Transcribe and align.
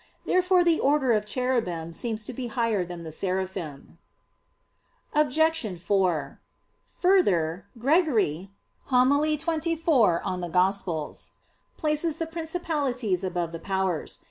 Therefore 0.25 0.63
the 0.63 0.79
order 0.79 1.11
of 1.11 1.27
"Cherubim" 1.27 1.93
seems 1.93 2.25
to 2.25 2.33
be 2.33 2.47
higher 2.47 2.83
than 2.83 3.03
the 3.03 3.11
"Seraphim." 3.11 3.99
Obj. 5.13 5.77
4: 5.79 6.41
Further, 6.87 7.65
Gregory 7.77 8.49
(Hom. 8.85 9.11
xxiv 9.11 9.67
in 9.67 10.41
Evang.) 10.57 11.31
places 11.77 12.17
the 12.17 12.25
"Principalities" 12.25 13.23
above 13.23 13.51
the 13.51 13.59
"Powers." 13.59 14.19